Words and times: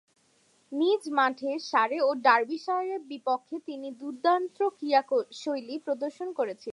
নিজ 0.71 1.01
মাঠে 1.09 1.51
সারে 1.69 1.97
ও 2.01 2.09
ডার্বিশায়ারের 2.21 3.01
বিপক্ষে 3.03 3.57
তিনি 3.67 3.87
দূর্দান্ত 3.91 4.57
ক্রীড়াশৈলী 4.77 5.75
প্রদর্শন 5.79 6.27
করেছিলেন। 6.33 6.69